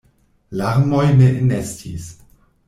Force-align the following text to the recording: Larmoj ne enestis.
Larmoj 0.61 1.03
ne 1.19 1.27
enestis. 1.43 2.09